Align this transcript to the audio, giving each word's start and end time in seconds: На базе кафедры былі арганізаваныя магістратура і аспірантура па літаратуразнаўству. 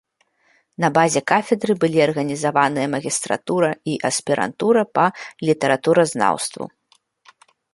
На 0.83 0.87
базе 0.97 1.21
кафедры 1.31 1.73
былі 1.83 1.99
арганізаваныя 2.05 2.87
магістратура 2.95 3.69
і 3.91 3.99
аспірантура 4.09 4.81
па 4.99 5.05
літаратуразнаўству. 5.51 6.63